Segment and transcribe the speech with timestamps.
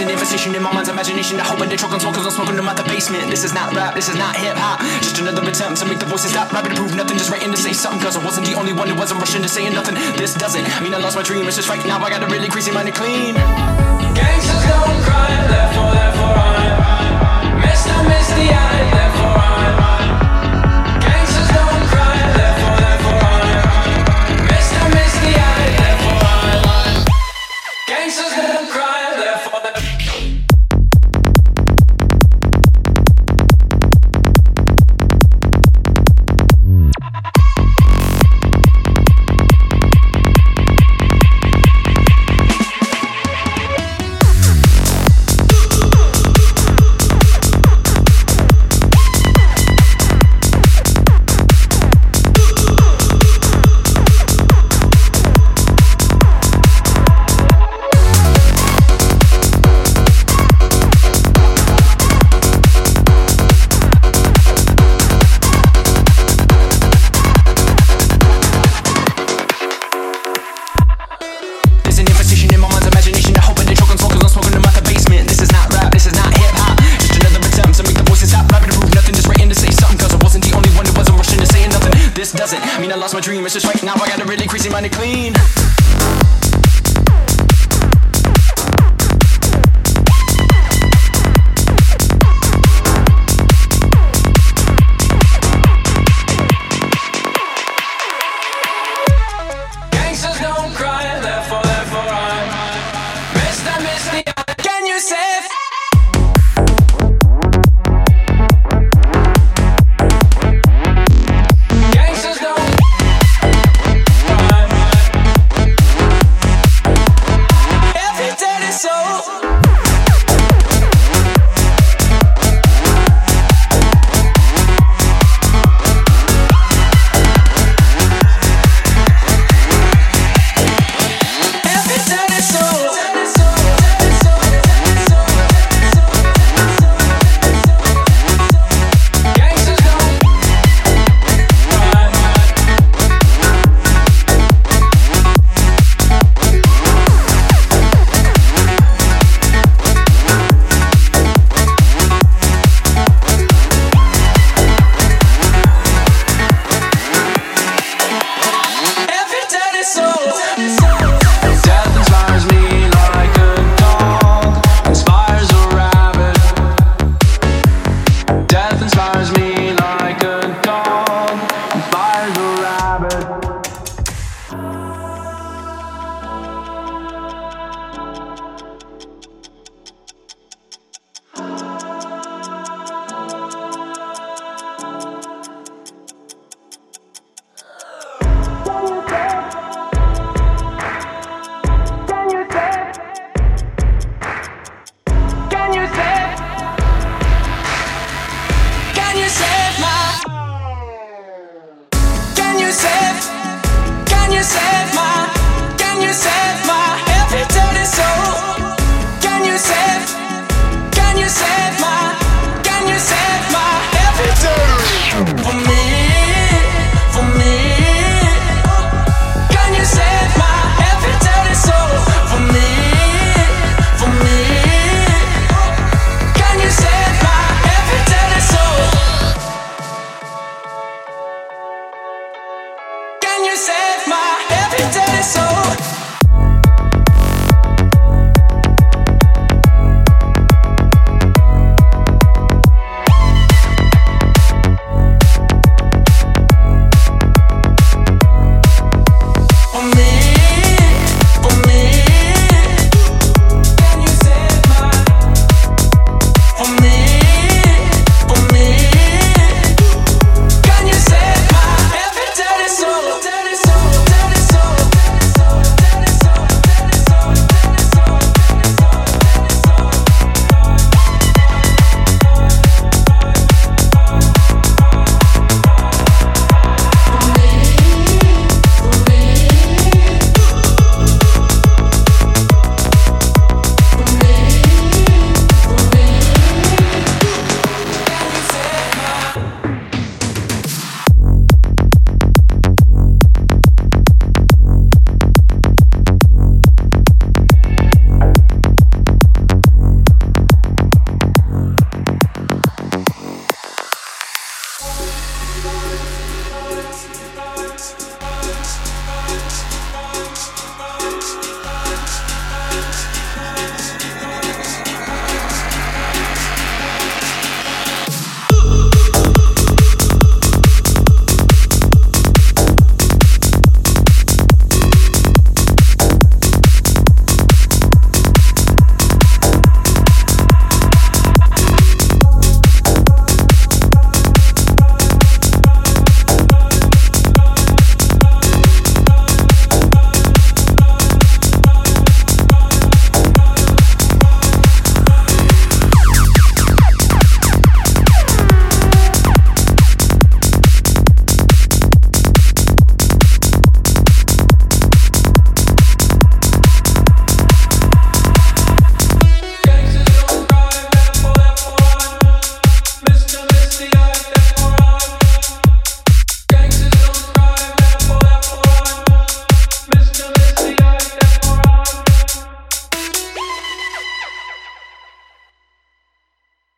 [0.00, 1.40] an infestation in my mind's imagination.
[1.40, 3.28] I hope they choke on smoke cause I'm smoking them out the basement.
[3.28, 4.80] This is not rap, this is not hip hop.
[5.02, 7.18] Just another attempt to make the voices stop rapping to prove nothing.
[7.18, 9.48] Just writing to say something cause I wasn't the only one who wasn't rushing to
[9.48, 9.94] saying nothing.
[10.16, 11.46] This doesn't mean I lost my dream.
[11.46, 13.34] It's just right now I got a really crazy mind to clean.
[14.14, 17.92] Gangsters don't cry, therefore, therefore I Mr.
[18.08, 20.21] Misty Eye, therefore I
[82.82, 83.44] mean I lost my dream.
[83.44, 85.34] It's just right now I got a really crazy mind to clean.